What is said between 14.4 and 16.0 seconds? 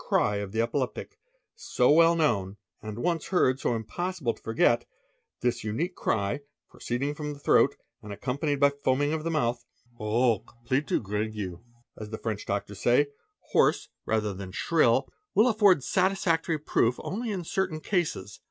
320 PRACTICES OF CRIMINALS shrill," will afford